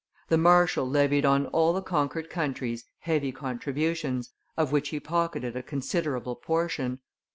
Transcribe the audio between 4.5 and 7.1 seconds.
of which he pocketed a considerable portion.